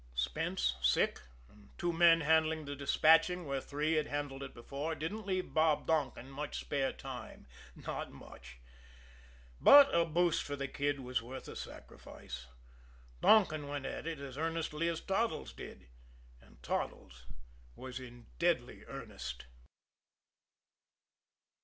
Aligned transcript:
Spence 0.15 0.77
sick, 0.81 1.19
and 1.47 1.69
two 1.77 1.93
men 1.93 2.21
handling 2.21 2.65
the 2.65 2.75
despatching 2.75 3.45
where 3.45 3.61
three 3.61 3.93
had 3.93 4.07
handled 4.07 4.41
it 4.41 4.51
before, 4.51 4.95
didn't 4.95 5.27
leave 5.27 5.53
Bob 5.53 5.85
Donkin 5.85 6.27
much 6.31 6.57
spare 6.59 6.91
time 6.91 7.45
not 7.75 8.11
much. 8.11 8.57
But 9.59 9.93
a 9.93 10.03
boost 10.05 10.41
for 10.41 10.55
the 10.55 10.67
kid 10.67 11.01
was 11.01 11.21
worth 11.21 11.47
a 11.47 11.55
sacrifice. 11.55 12.47
Donkin 13.21 13.67
went 13.67 13.85
at 13.85 14.07
it 14.07 14.17
as 14.17 14.39
earnestly 14.39 14.87
as 14.87 15.01
Toddles 15.01 15.53
did 15.53 15.85
and 16.41 16.63
Toddles 16.63 17.27
was 17.75 17.99
in 17.99 18.25
deadly 18.39 18.83
earnest. 18.85 19.45